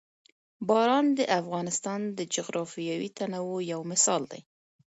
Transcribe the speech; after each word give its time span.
باران 0.67 1.05
د 1.17 1.19
افغانستان 1.39 2.01
د 2.17 2.19
جغرافیوي 2.35 3.09
تنوع 3.17 3.59
یو 3.71 3.81
مثال 3.91 4.21
دی. 4.31 4.41